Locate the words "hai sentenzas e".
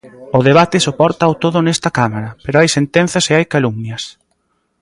2.59-3.33